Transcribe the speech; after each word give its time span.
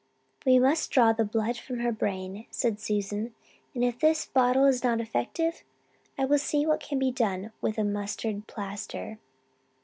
"We 0.47 0.57
must 0.57 0.89
draw 0.89 1.13
the 1.13 1.23
blood 1.23 1.57
from 1.59 1.81
her 1.81 1.91
brain," 1.91 2.47
said 2.49 2.79
Susan, 2.79 3.35
"and 3.75 3.83
if 3.83 3.99
this 3.99 4.25
bottle 4.25 4.65
is 4.65 4.83
not 4.83 4.99
effective 4.99 5.61
I 6.17 6.25
will 6.25 6.39
see 6.39 6.65
what 6.65 6.79
can 6.79 6.97
be 6.97 7.11
done 7.11 7.51
with 7.61 7.77
a 7.77 7.83
mustard 7.83 8.47
plaster." 8.47 9.19